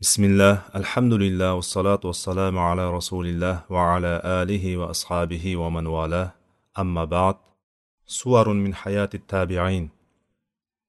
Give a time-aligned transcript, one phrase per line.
[0.00, 6.34] bismillah alhamdulillah vassalotu vassalamu ala rasulilloh va ala alihi va ashabihi va man vala
[6.74, 7.36] amma ba'd.
[8.18, 9.90] Suvarun min hayati tabiin.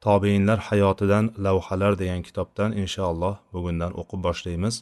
[0.03, 4.75] Tobeinlar hayotidan lavhalar degan kitobdan inshaalloh bugundan o'qib boshlaymiz.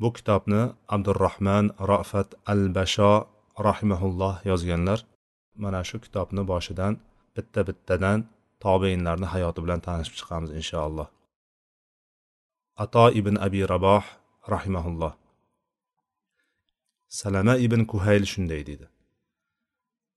[0.00, 0.62] Bu kitobni
[0.94, 3.12] abdurahmon rofat al basho
[3.66, 4.98] rahimahulloh yozganlar
[5.62, 6.92] mana shu kitobni boshidan
[7.36, 8.18] bitta bittadan
[8.64, 11.08] tobeinlarni hayoti bilan tanishib chiqamiz inshaalloh.
[12.84, 14.04] Ato ibn abi raboh
[14.54, 15.12] rahimaulloh
[17.20, 18.86] salama ibn kuhayl shunday deydi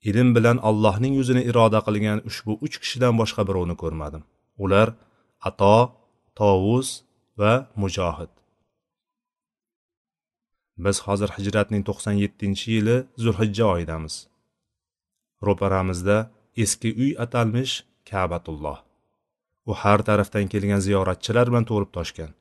[0.09, 4.23] ilm bilan allohning yuzini iroda qilgan ushbu uch kishidan boshqa birovni ko'rmadim.
[4.63, 4.87] Ular
[5.49, 5.77] ato
[6.39, 6.89] tovus
[7.39, 8.31] va mujohid
[10.85, 14.15] biz hozir hijratning to'qson yettinchi yili zulhijja oyidamiz.
[15.47, 16.17] Ro'paramizda
[16.63, 17.73] eski uy atalmish
[18.09, 18.79] kabatulloh.
[19.69, 22.31] U har tarafdan kelgan ziyoratchilar bilan to'lib toshgan.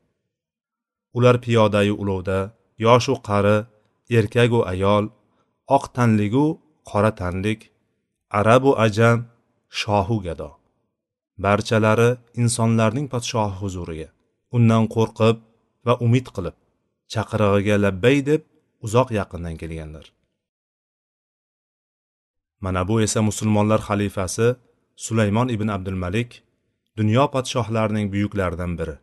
[1.18, 2.38] Ular piyodayu ulovda
[2.86, 3.56] yoshu qari
[4.18, 5.04] erkagu ayol
[5.76, 6.46] oq tanligu
[6.90, 7.60] qora tanlik
[8.38, 9.18] arabu ajam
[9.80, 10.50] shohu gado.
[11.44, 12.10] Barchalari
[12.42, 14.08] insonlarning podshohi huzuriga
[14.56, 15.36] undan qo'rqib
[15.86, 16.56] va umid qilib
[17.12, 18.42] chaqirig'iga labbay deb
[18.86, 20.06] uzoq yaqindan kelganlar.
[22.64, 24.48] Mana bu esa musulmonlar xalifasi
[25.04, 26.30] sulaymon ibn abdulmalik
[26.98, 28.96] dunyo podshohlarining buyuklaridan biri.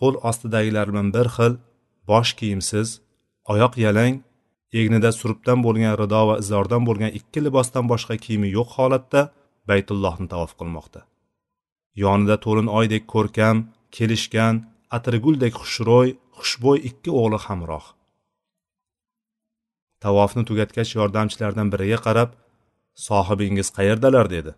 [0.00, 1.54] Qo'l ostidagilar bilan bir xil
[2.10, 2.88] bosh kiyimsiz
[3.52, 4.14] oyoq yalang
[4.80, 9.22] egnida surubdan bo'lgan rido va izordan bo'lgan ikki libosdan boshqa kiyimi yo'q holatda
[9.70, 11.00] baytullohni tavof qilmoqda.
[12.02, 13.56] Yonida to'lin oydek ko'rkam
[13.96, 14.54] kelishgan
[14.96, 17.86] atirguldek xushro'y xushbo'y ikki o'g'li hamroh.
[20.04, 22.30] Tavofni tugatgach yordamchilardan biriga qarab
[23.06, 24.26] sohibingiz qayerdalar?
[24.36, 24.52] dedi.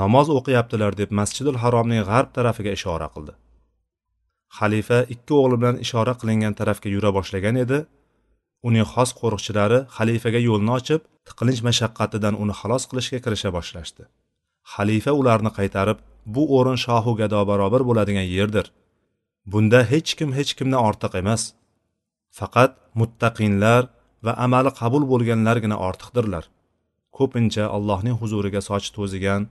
[0.00, 3.32] Namoz o'qiyaptilar deb masjidul haromning g'arb tarafiga ishora qildi.
[4.58, 7.78] Xalifa ikki o'g'li bilan ishora qilingan tarafga yura boshlagan edi.
[8.68, 14.02] Uning xos qo'riqchilari xalifaga yo'lni ochib tiqilinch mashaqqatidan uni xalos qilishga kirisha boshlashdi.
[14.74, 15.98] Xalifa ularni qaytarib
[16.34, 18.66] bu o'rin shohu gado barobar bo'ladigan yerdir.
[19.52, 21.42] Bunda hech kim hech kimdan ortiq emas.
[22.38, 23.82] Faqat muttaqinlar
[24.24, 26.44] va amali qabul bo'lganlargina ortiqdirlar.
[27.16, 29.42] Ko'pincha allohning huzuriga sochi to'zigan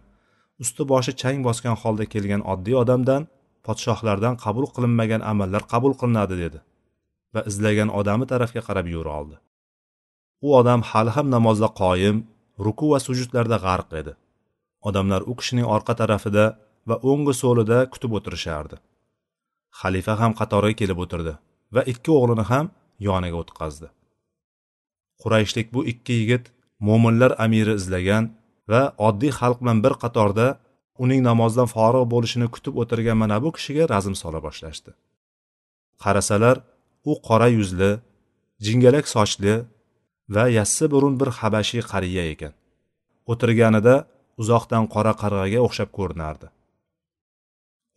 [0.64, 3.22] usti boshi chang bosgan holda kelgan oddiy odamdan
[3.68, 6.60] podshohlardan qabul qilinmagan amallar qabul qilinadi dedi
[7.34, 9.38] va izlagan odami tarafga qarab yura oldi.
[10.46, 12.18] U odam hali ham namozda qoyim
[12.66, 14.14] ruku va sujudlarda g'arq edi.
[14.88, 16.46] Odamlar u kishining orqa tarafida
[16.90, 18.78] va o'ngi so'lida kutib o'tirishardi.
[19.80, 21.34] Xalifa ham qatorga kelib o'tirdi
[21.76, 22.66] va ikki o'g'lini ham
[23.08, 23.88] yoniga o'tqazdi.
[25.22, 26.46] Qurayshlik bu ikki yigit
[26.88, 28.24] mo'minlar amiri izlagan
[28.72, 30.48] va oddiy xalq bilan bir qatorda
[31.04, 34.92] uning namozdan forig' bo'lishini kutib o'tirgan mana bu kishiga razm sola boshlashdi.
[36.04, 36.58] Qarasalar
[37.12, 37.92] u qora yuzli
[38.66, 39.56] jingalak sochli
[40.36, 42.54] va yassi burun bir habashiy qariya ekan.
[43.32, 43.96] O'tirganida
[44.42, 46.48] uzoqdan qora qarg'aga o'xshab ko'rinardi.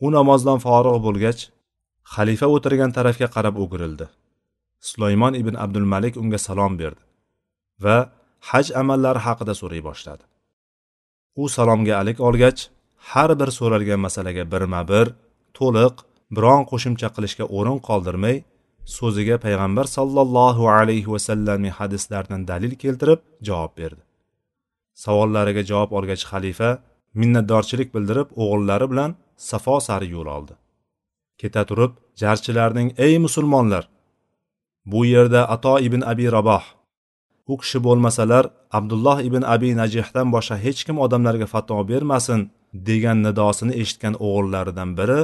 [0.05, 1.41] U namozdan forig' bo'lgach
[2.13, 4.07] xalifa o'tirgan tarafga qarab o'girildi.
[4.89, 7.03] Sulaymon ibn abdulmalik unga salom berdi
[7.83, 7.97] va
[8.49, 10.23] haj amallari haqida so'ray boshladi.
[11.41, 12.59] U salomga alik olgach
[12.97, 15.05] har bir so'ralgan masalaga birma bir
[15.57, 15.95] to'liq
[16.35, 18.35] biron qo'shimcha qilishga o'rin qoldirmay
[18.97, 24.01] so'ziga payg'ambar sollallohu alayhi vasallamning hadislaridan dalil keltirib javob berdi.
[25.03, 26.69] Savollariga javob olgach xalifa
[27.19, 29.11] minnatdorchilik bildirib o'g'illari bilan
[29.49, 30.53] safo sari yo'l oldi.
[31.41, 31.91] Keta turib
[32.21, 33.83] jarchilarning ey musulmonlar
[34.91, 36.63] bu yerda ato ibn abi raboh
[37.47, 38.45] u kishi bo'lmasalar
[38.77, 42.41] abdulloh ibn abi najihdan boshqa hech kim odamlarga fatvo bermasin
[42.89, 45.19] degan nidosini eshitgan o'g'illaridan biri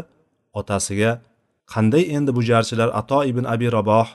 [0.59, 1.12] otasiga
[1.74, 4.08] qanday endi bu jarchilar ato ibn abi raboh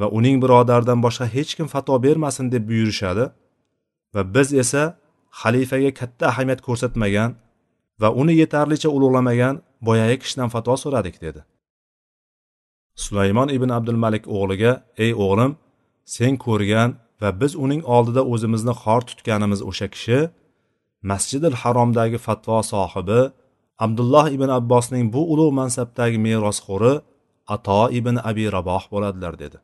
[0.00, 2.46] va uning birodaridan boshqa hech kim fatvo bermasin?
[2.54, 3.24] deb buyurishadi.
[4.14, 4.82] Va biz esa
[5.40, 7.30] xalifaga katta ahamiyat ko'rsatmagan
[8.00, 9.54] va uni yetarlicha ulug'lamagan
[9.86, 11.40] boyagi kishidan fatvo so'radik dedi.
[13.04, 14.72] Sulaymon ibn abdulmalik o'g'liga
[15.04, 15.52] ey o'g'lim
[16.16, 16.90] sen ko'rgan
[17.22, 20.18] va biz uning oldida o'zimizni xor tutganimiz o'sha kishi
[21.10, 23.20] masjidil haromdagi fatvo sohibi
[23.84, 26.94] abdulloh ibn abbosning bu ulug' mansabdagi merosxo'ri
[27.54, 29.58] ato ibn abi raboh bo'ladilar dedi.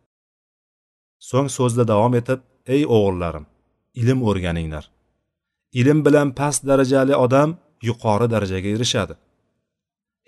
[1.29, 2.41] So'ng so'zda davom etib
[2.75, 3.45] ey o'g'illarim
[4.01, 4.85] ilm o'rganinglar.
[5.81, 7.51] Ilm bilan past darajali odam
[7.89, 9.15] yuqori darajaga erishadi.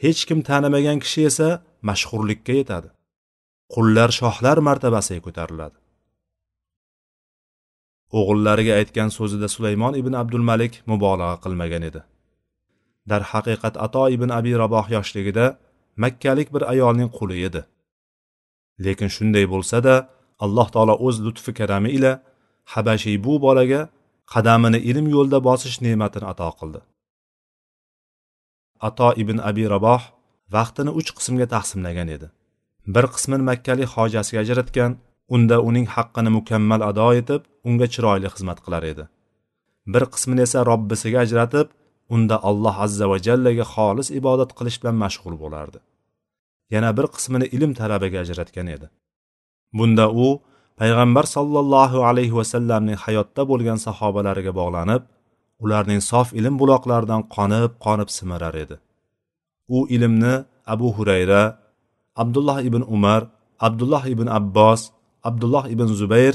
[0.02, 1.48] Hech kim tanimagan kishi esa
[1.88, 2.88] mashhurlikka yetadi.
[3.74, 5.76] Qullar shohlar martabasiga ko'tariladi.
[8.18, 12.00] O'g'illariga aytgan so'zida sulaymon ibn abdulmalik mubolag'a qilmagan edi.
[13.10, 15.46] Darhaqiqat ato ibn abi raboh yoshligida
[16.02, 17.62] makkalik bir ayolning quli edi.
[18.84, 19.94] Lekin shunday bo'lsa-da
[20.44, 22.12] alloh taolo o'z lutfi karami ila
[22.72, 23.80] habashiy bu bolaga
[24.32, 26.80] qadamini ilm yo'lida bosish ne'matini ato qildi.
[28.88, 30.02] Ato ibn abi raboh
[30.56, 32.28] vaqtini uch qismga taqsimlagan edi.
[32.94, 34.92] Bir qismini makkalik hojasiga ajratgan
[35.34, 39.04] unda uning haqqini mukammal ado etib unga chiroyli xizmat qilar edi.
[39.92, 41.68] Bir qismini esa robbisiga ajratib
[42.14, 45.78] unda alloh azza va jallaga xolis ibodat qilish bilan mashg'ul bo'lardi.
[46.74, 48.86] Yana bir qismini ilm talabiga ajratgan edi.
[49.78, 50.26] Bunda u
[50.80, 55.02] payg'ambar sollallohu alayhi vasallamning hayotda bo'lgan sahobalariga bog'lanib
[55.64, 58.76] ularning sof ilm buloqlaridan qonib qonib simirar edi.
[59.76, 60.34] U ilmni
[60.74, 61.42] abu hurayra
[62.22, 63.22] abdulloh ibn umar
[63.66, 64.80] abdulloh ibn abbos
[65.28, 66.34] abdulloh ibn zubayr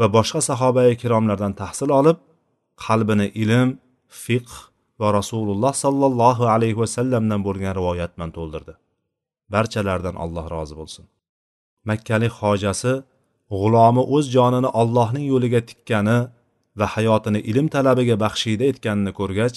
[0.00, 2.18] va boshqa sahoba ikromlardan tahsil olib
[2.84, 3.68] qalbini ilm
[4.24, 4.54] fiqh
[5.00, 8.74] va rasululloh sollallohu alayhi vasallamdan bo'lgan rivoyat bilan to'ldirdi.
[9.54, 11.04] Barchalaridan alloh rozi bo'lsin.
[11.90, 12.92] Makkalik hojasi
[13.60, 16.18] g'ulomi o'z jonini allohning yo'liga tikkani
[16.78, 19.56] va hayotini ilm talabiga baxshida etganini ko'rgach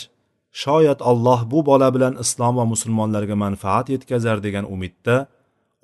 [0.64, 5.16] shoyat alloh bu bola bilan islom va musulmonlarga manfaat yetkazar degan umidda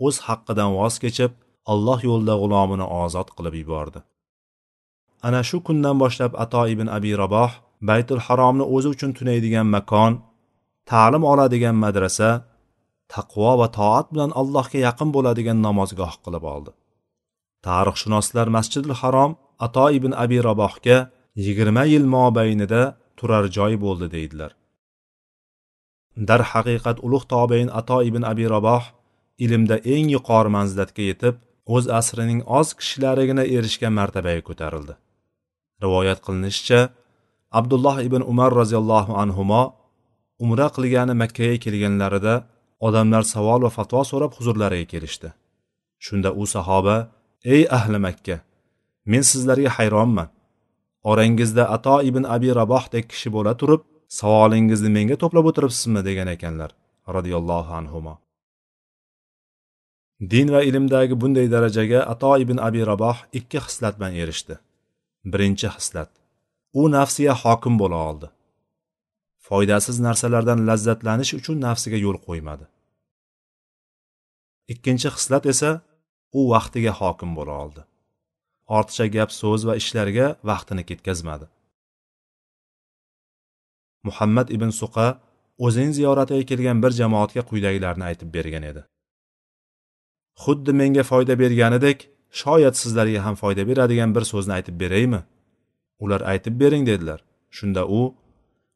[0.06, 1.32] o'z haqqidan voz kechib
[1.74, 4.00] alloh yo'lida g'ulomini ozod qilib yubordi.
[5.28, 7.52] Ana shu kundan boshlab ato ibn abi raboh
[7.90, 10.14] baytul haromni o'zi uchun tunaydigan makon
[10.92, 12.30] ta'lim oladigan madrasa
[13.14, 16.72] taqvo va toat bilan allohga yaqin bo'ladigan namozgoh qilib oldi.
[17.68, 19.32] Tarixshunoslar masjidil harom
[19.66, 20.98] ato ibn abi rabohga
[21.46, 22.82] yigirma yil mobaynida
[23.20, 24.52] turar joy bo'ldi deydilar.
[26.30, 28.84] Darhaqiqat ulug' tobein ato ibn abi raboh
[29.46, 31.36] ilmda eng yuqori manzilatga yetib
[31.76, 34.94] o'z asrining oz kishilarigina erishgan martabaga ko'tarildi.
[35.84, 36.80] Rivoyat qilinishicha
[37.60, 39.62] abdulloh ibn umar roziyallohu anhumo
[40.44, 42.36] umra qilgani makkaga kelganlarida
[42.88, 45.30] odamlar savol va fatvo so'rab huzurlariga kelishdi.
[46.06, 46.98] Shunda u sahoba
[47.54, 48.36] ey ahli makka
[49.12, 50.30] men sizlarga hayronman.
[51.12, 53.82] Orangizda ato ibn abi rabohdek kishi bo'la turib
[54.20, 56.02] savolingizni menga to'plab o'tiribsizmi?
[56.08, 56.72] degan ekanlar
[57.16, 58.14] roziyallohu anhumo
[60.32, 64.56] din va ilmdagi bunday darajaga ato ibn abi raboh ikki xislat bilan erishdi.
[65.26, 66.10] Birinchi xislat
[66.74, 68.28] u nafsiga hokim bo'la oldi.
[69.48, 72.66] Foydasiz narsalardan lazzatlanish uchun nafsiga yo'l qo'ymadi.
[74.74, 75.72] Ikkinchi xislat esa
[76.40, 77.82] u vaqtiga hokim bo'la oldi.
[78.78, 81.46] Ortiqcha gap so'z va ishlarga vaqtini ketkazmadi.
[84.08, 85.08] Muhammad ibn suqa
[85.66, 88.82] o'zining ziyoratiga kelgan bir jamoatga quyidagilarni aytib bergan edi.
[90.44, 92.00] Xuddi menga foyda berganidek
[92.32, 95.22] shoyat sizlarga ham foyda beradigan bir so'zni aytib beraymi?
[96.00, 97.24] Ular aytib bering dedilar.
[97.52, 98.16] Shunda u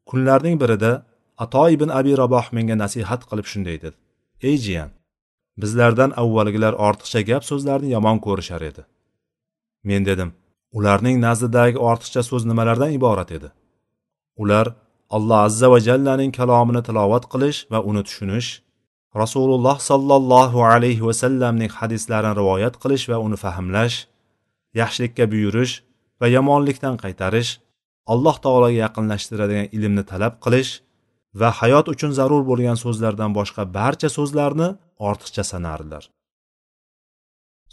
[0.06, 1.06] kunlarning birida
[1.38, 3.96] ato ibn abi raboh menga nasihat qilib shunday dedi.
[4.42, 4.90] Ey jiyan
[5.62, 8.82] bizlardan avvalgilar ortiqcha gap so'zlarni yomon ko'rishar edi.
[9.88, 10.30] Men dedim
[10.72, 13.48] ularning nazdidagi ortiqcha so'z nimalardan iborat edi?
[14.42, 14.66] Ular
[15.16, 18.48] alloh azza va jallaning kalomini tilovat qilish va uni tushunish
[19.22, 23.96] rasululloh sollallohu alayhi vasallamning hadislarini rivoyat qilish va uni fahmlash
[24.80, 25.74] yaxshilikka buyurish
[26.20, 27.50] va yomonlikdan qaytarish
[28.12, 30.72] alloh taologa yaqinlashtiradigan ilmni talab qilish
[31.40, 34.68] va hayot uchun zarur bo'lgan so'zlardan boshqa barcha so'zlarni
[35.08, 36.04] ortiqcha sanardilar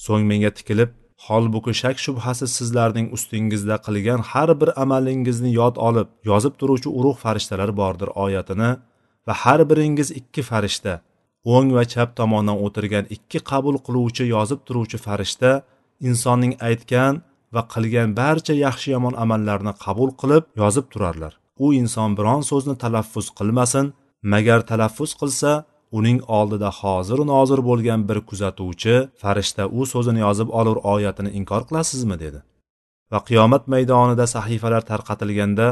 [0.05, 0.91] so'ng menga tikilib
[1.27, 7.69] holbuki shak shubhasiz sizlarning ustingizda qilgan har bir amalingizni yod olib yozib turuvchi urug' farishtalar
[7.81, 8.71] bordir oyatini
[9.27, 10.93] va har biringiz ikki farishta
[11.45, 15.51] o'ng va chap tomondan o'tirgan ikki qabul qiluvchi yozib turuvchi farishta
[16.09, 17.13] insonning aytgan
[17.53, 21.33] va qilgan barcha yaxshi yomon amallarni qabul qilib yozib turarlar.
[21.63, 23.85] U inson biron so'zni talaffuz qilmasin
[24.33, 25.51] magar talaffuz qilsa
[25.97, 32.15] uning oldida hoziru nozir bo'lgan bir kuzatuvchi farishta u so'zini yozib olur oyatini inkor qilasizmi?
[32.23, 32.39] dedi.
[33.11, 35.67] Va qiyomat maydonida sahifalar tarqatilganda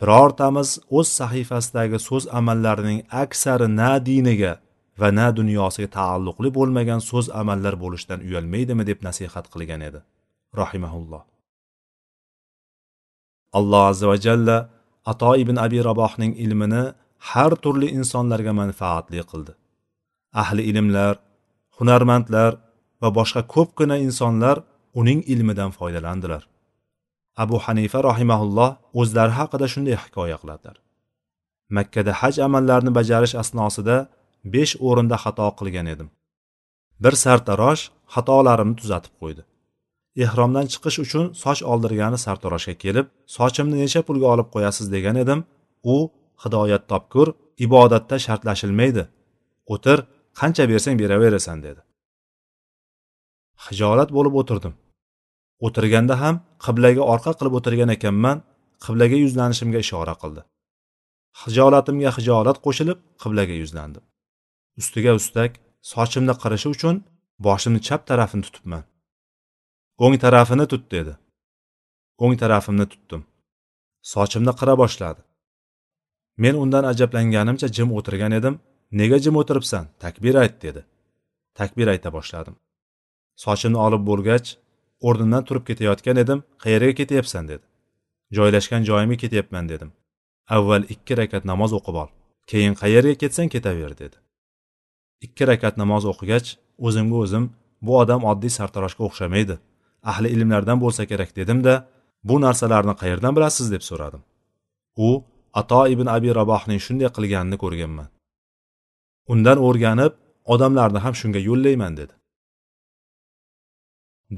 [0.00, 4.52] birortamiz o'z sahifasidagi so'z amallarining aksari na diniga
[5.00, 10.00] va na dunyosiga taalluqli bo'lmagan so'z amallar bo'lishdan uyalmaydimi deb nasihat qilgan edi.
[10.62, 11.22] Rahimaulloh
[13.58, 14.56] alloh azza va jalla
[15.12, 16.84] ato ibn abi rabohning ilmini
[17.30, 19.52] har turli insonlarga manfaatli qildi.
[20.42, 21.14] Ahli ilmlar
[21.78, 22.52] hunarmandlar
[23.02, 24.56] va boshqa ko'pgina insonlar
[25.00, 26.42] uning ilmidan foydalandilar.
[27.42, 28.70] Abu hanifa rahimaulloh
[29.00, 30.76] o'zlari haqida shunday hikoya qiladilar.
[31.76, 33.96] Makkada haj amallarini bajarish asnosida
[34.52, 36.08] besh o'rinda xato qilgan edim.
[37.04, 37.82] Bir sartarosh
[38.14, 39.42] xatolarimni tuzatib qo'ydi.
[40.24, 45.40] Ehromdan chiqish uchun soch oldirgani sartaroshga kelib sochimni necha pulga olib qo'yasiz degan edim.
[45.94, 45.96] U
[46.44, 47.28] hidoyat topkur
[47.66, 49.04] ibodatda shartlashilmaydi.
[49.74, 49.98] O'tir
[50.40, 51.80] qancha bersang beraverasan dedi.
[53.66, 54.74] Hijolat bo'lib o'tirdim.
[55.66, 56.34] O'tirganda ham
[56.64, 58.42] qiblaga orqa qilib o'tirgan ekanman
[58.84, 60.42] qiblaga yuzlanishimga ishora qildi.
[61.42, 64.04] Hijolatimga hijolat qo'shilib qiblaga yuzlandim.
[64.80, 65.50] Ustiga ustak
[65.92, 66.96] sochimni qirishi uchun
[67.46, 68.84] boshimni chap tarafini tutibman.
[70.04, 71.14] O'ng tarafini tut dedi.
[72.24, 73.22] O'ng tarafimni tutdim.
[74.12, 75.20] Sochimni qira boshladi.
[76.42, 78.54] Men undan ajablanganimcha jim o'tirgan edim.
[79.00, 79.84] Nega jim o'tiribsan?
[80.04, 80.80] Takbir ayt dedi.
[81.58, 82.56] Takbir ayta boshladim.
[83.44, 84.48] Sochimni olib bo'lgach
[85.08, 86.38] o'rnimdan turib ketayotgan edim.
[86.64, 87.64] Qayerga ketyapsan dedi.
[88.36, 89.90] Joylashgan joyimga ketyapman dedim.
[90.56, 92.10] Avval ikki rakat namoz o'qib ol.
[92.50, 94.16] Keyin qayerga ketsang ketaver dedi.
[95.26, 96.48] Ikki rakat namoz o'qigach
[96.86, 97.44] o'zimga o'zim
[97.86, 99.54] bu odam oddiy sartaroshga o'xshamaydi.
[100.10, 101.74] Ahli ilmlardan bo'lsa kerak dedimda
[102.28, 104.22] bu narsalarni qayerdan bilasiz deb so'radim.
[105.06, 105.08] U
[105.60, 108.08] ato ibn abi rabohning shunday qilganini ko'rganman.
[109.32, 110.12] Undan o'rganib
[110.54, 112.14] odamlarni ham shunga yo'llayman dedi.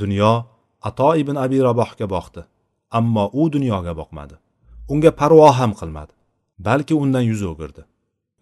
[0.00, 0.32] Dunyo
[0.88, 2.42] ato ibn abi rabohga boqdi
[2.98, 4.36] ammo u dunyoga boqmadi.
[4.92, 6.12] Unga parvo ham qilmadi
[6.66, 7.82] balki undan yuz o'girdi.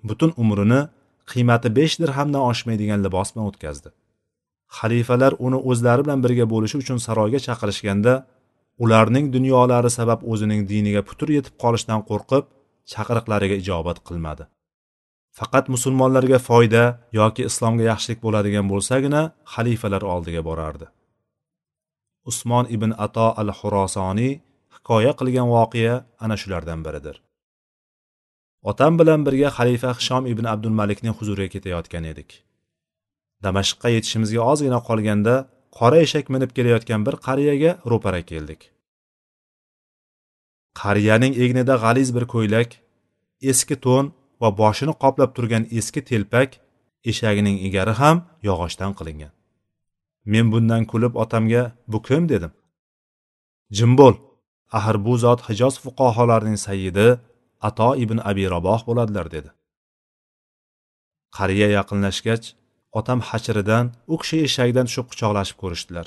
[0.08, 0.80] Butun umrini
[1.30, 3.90] qiymati besh dirhamdan oshmaydigan libos bilan o'tkazdi.
[4.78, 8.14] Xalifalar uni o'zlari bilan birga bo'lishi uchun saroyga chaqirishganda
[8.84, 12.44] ularning dunyolari sabab o'zining diniga putur yetib qolishdan qo'rqib
[12.92, 14.44] chaqiriqlariga ijobat qilmadi.
[15.38, 16.82] Faqat musulmonlarga foyda
[17.20, 19.22] yoki islomga yaxshilik bo'ladigan bo'lsagina
[19.54, 20.86] xalifalar oldiga borardi.
[22.30, 24.32] Usmon ibn ato al xurosoniy
[24.74, 27.16] hikoya qilgan voqea ana shulardan biridir.
[28.70, 32.30] Otam bilan birga xalifa hishom ibn abdulmalikning huzuriga ketayotgan edik.
[33.44, 35.34] Damashqqa yetishimizga ozgina qolganda
[35.78, 38.60] qora eshak minib kelayotgan bir qariyaga ro'para keldik.
[40.80, 42.70] Qariyaning egnida g'aliz bir ko'ylak
[43.50, 44.06] eski to'n
[44.42, 46.50] va boshini qoplab turgan eski telpak
[47.10, 48.16] eshagining egari ham
[48.48, 49.32] yog'ochdan qilingan.
[50.32, 52.22] Men bundan kulib otamga bu kim?
[52.32, 52.52] dedim.
[53.76, 54.14] Jim bo'l
[54.76, 57.08] axir bu zot hijoz fuqaholarining sayyidi
[57.68, 59.50] ato ibn abi raboh bo'ladilar dedi.
[61.36, 62.44] Qariya yaqinlashgach
[62.98, 66.06] otam hachiridan u kishi eshagidan tushib quchoqlashib ko'rishdilar.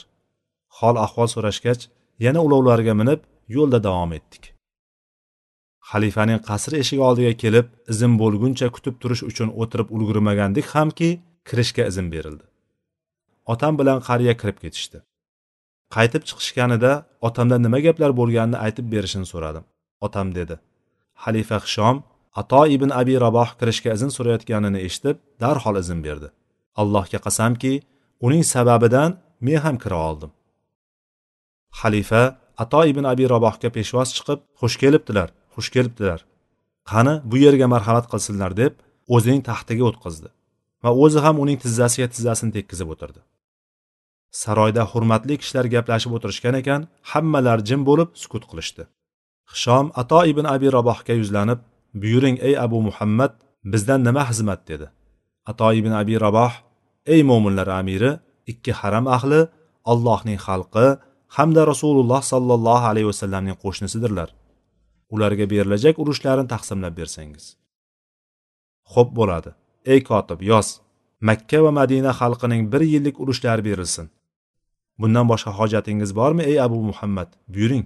[0.78, 1.82] Hol ahvol so'rashgach
[2.26, 4.44] yana ulovlarga minib yo'lda davom etdik.
[5.90, 11.10] Xalifaning qasri eshigi oldiga kelib izn bo'lguncha kutib turish uchun o'tirib ulgurmagandik hamki
[11.50, 12.46] kirishga izn berildi.
[13.54, 14.98] Otam bilan qariya kirib ketishdi.
[15.96, 16.94] Qaytib chiqishganida
[17.28, 19.64] otamdan nima gaplar bo'lganini aytib berishini so'radim.
[20.08, 20.56] Otam dedi
[21.24, 21.96] xalifa hishom
[22.42, 26.30] ato ibn abi raboh kirishga izn so'rayotganini eshitib darhol izn berdi.
[26.82, 27.74] Allohga qasamki
[28.28, 29.12] uning sababidan
[29.46, 30.32] men ham kira oldim.
[31.80, 32.24] Xalifa
[32.64, 36.20] ato ibn abi rabohga peshvoz chiqib xush kelibdilar xush kelibdilar.
[36.92, 38.74] Qani bu yerga marhamat qilsinlar deb
[39.16, 40.30] o'zining taxtiga o'tqizdi
[40.84, 43.22] va o'zi ham uning tizzasiga tizzasini tekkizib o'tirdi.
[44.42, 46.82] Saroyda hurmatli kishilar gaplashib o'tirishgan ekan
[47.12, 48.84] hammalar jim bo'lib sukut qilishdi.
[49.52, 51.60] Hishom ato ibn abi rabohga yuzlanib
[52.02, 53.32] buyuring ey abu muhammad
[53.72, 54.62] bizdan nima xizmat?
[54.70, 54.88] dedi.
[55.52, 56.54] Ato ibn abi raboh
[57.14, 58.12] ey mo'minlar amiri
[58.52, 59.42] ikki haram ahli
[59.92, 60.88] allohning xalqi
[61.38, 64.30] hamda rasululloh sollallohu alayhi vasallamning qo'shnisidirlar.
[65.14, 67.46] Ularga berilajak urushlarni taqsimlab bersangiz.
[68.94, 69.52] Xo'p bo'ladi.
[69.92, 70.68] Ey kotib yoz.
[71.28, 74.06] Makka va madina xalqining bir yillik urushlari berilsin.
[75.00, 77.30] Bundan boshqa hojatingiz bormi ey abu muhammad?
[77.54, 77.86] Buyuring.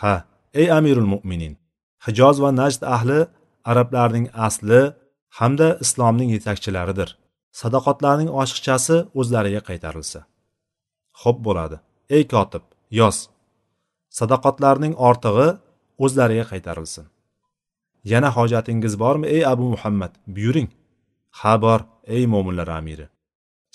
[0.00, 0.14] Ha
[0.60, 1.54] ey amirul mo'minin
[2.06, 3.20] hijoz va najd ahli
[3.70, 4.82] arablarning asli
[5.38, 7.10] hamda islomning yetakchilaridir.
[7.60, 10.20] Sadoqatlarning oshiqchasi o'zlariga qaytarilsa.
[11.20, 11.76] Xo'p bo'ladi.
[12.16, 12.64] Ey kotib
[13.00, 13.16] yoz.
[14.18, 15.48] Sadoqatlarning ortig'i
[16.04, 17.06] o'zlariga qaytarilsin.
[18.12, 20.12] Yana hojatingiz bormi ey abu muhammad?
[20.34, 20.68] Buyuring.
[21.38, 21.80] Ha bor
[22.16, 23.06] ey mo'minlar amiri.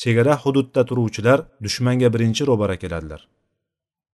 [0.01, 3.22] Chegara hududda turuvchilar dushmanga birinchi ro'bara keladilar.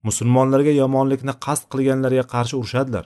[0.08, 3.06] Musulmonlarga yomonlikni qasd qilganlarga qarshi urushadilar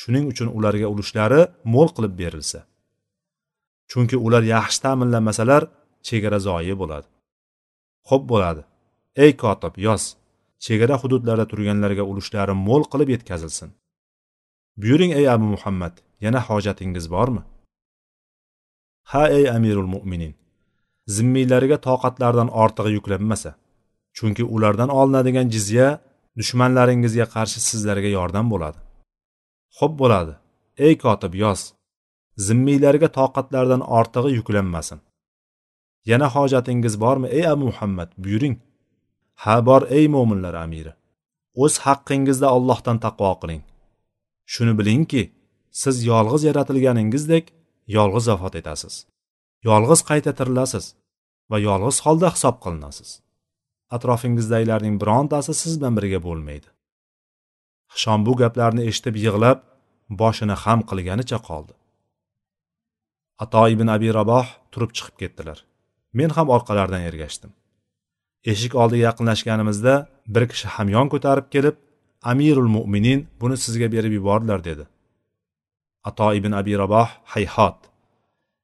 [0.00, 1.40] shuning uchun ularga ulushlari
[1.74, 2.60] mo'l qilib berilsa.
[3.90, 5.62] Chunki ular yaxshi ta'minlanmasalar
[6.08, 7.08] chegara zoyi bo'ladi.
[8.08, 8.62] Xo'p bo'ladi.
[9.24, 10.02] Ey kotib yoz.
[10.64, 13.70] Chegara hududlarida turganlarga ulushlari mo'l qilib yetkazilsin.
[14.80, 17.42] Buyuring ey abu muhammad yana hojatingiz bormi?
[19.10, 20.34] Ha ey amirul mo'minin
[21.14, 23.50] zimmiylariga toqatlaridan ortig'i yuklanmasa
[24.16, 25.88] chunki ulardan olinadigan jizya
[26.38, 28.78] dushmanlaringizga qarshi sizlarga yordam bo'ladi.
[29.78, 30.34] Xo'p bo'ladi.
[30.86, 31.60] Ey kotib yoz.
[32.46, 35.00] Zimmiylarga toqatlaridan ortig'i yuklanmasin.
[36.10, 38.10] Yana hojatingiz bormi ey abu muhammad?
[38.22, 38.56] Buyuring.
[39.42, 40.92] Ha bor ey mo'minlar amiri.
[41.62, 43.62] O'z haqqingizda allohdan taqvo qiling.
[44.52, 45.22] Shuni bilingki
[45.82, 47.44] siz yolg'iz yaratilganingizdek
[47.96, 48.94] yolg'iz vafot etasiz.
[49.68, 50.86] Yolg'iz qayta tirilasiz
[51.50, 53.10] va yolg'iz holda hisob qilinasiz.
[53.96, 56.68] Atrofingizdagilarning birontasi siz bilan birga bo'lmaydi.
[57.94, 59.58] Hishom bu gaplarni eshitib yig'lab
[60.20, 61.74] boshini xam qilganicha qoldi.
[63.44, 65.58] Ato ibn abi raboh turib chiqib ketdilar.
[66.18, 67.52] Men ham orqalaridan ergashdim.
[68.52, 69.94] Eshik oldiga yaqinlashganimizda
[70.34, 71.76] bir kishi hamyon ko'tarib kelib
[72.32, 74.84] amirul mo'minin buni sizga berib yubordilar dedi.
[76.08, 77.78] Ato ibn abi raboh hayhot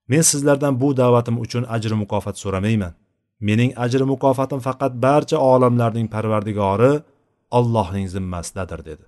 [0.09, 2.95] men sizlardan bu da'vatim uchun ajr mukofot so'ramayman.
[3.47, 6.93] Mening ajri mukofotim faqat barcha olamlarning parvardigori
[7.59, 9.05] allohning zimmasidadir dedi.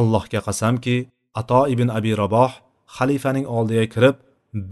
[0.00, 0.96] Allohga qasamki
[1.40, 2.52] ato ibn abi raboh
[2.96, 4.16] xalifaning oldiga kirib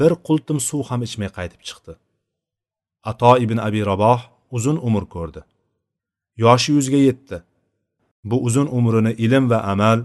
[0.01, 1.93] bir qultum suv ham ichmay qaytib chiqdi.
[3.11, 4.21] Ato ibn abi raboh
[4.57, 5.43] uzun umr ko'rdi.
[6.43, 7.37] Yoshi yuzga yetdi.
[8.31, 9.99] Bu uzun umrini ilm va amal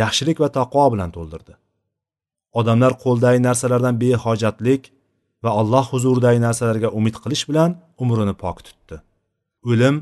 [0.00, 1.54] yaxshilik va taqvo bilan to'ldirdi.
[2.60, 4.82] Odamlar qo'ldagi narsalardan behojatlik
[5.44, 7.70] va alloh huzuridagi narsalarga umid qilish bilan
[8.02, 8.96] umrini pok tutdi.
[9.70, 9.96] O'lim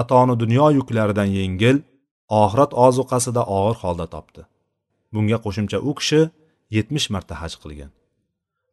[0.00, 1.76] atoni dunyo yuklaridan yengil
[2.42, 4.42] oxirat ozuqasida og'ir holda topdi.
[5.12, 6.22] Bunga qo'shimcha u kishi
[6.76, 7.90] yetmish marta haj qilgan.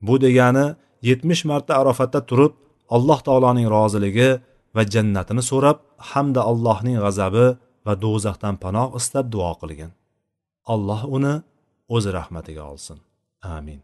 [0.06, 0.66] Bu degani
[1.10, 2.54] yetmish marta arofatda turib
[2.96, 4.30] alloh taoloning roziligi
[4.76, 5.78] va jannatini so'rab
[6.12, 7.46] hamda allohning g'azabi
[7.86, 9.92] va do'zaxdan panoh istab duo qilgan.
[10.74, 11.34] Alloh uni
[11.96, 12.98] o'z rahmatiga olsin.
[13.58, 13.80] Amin.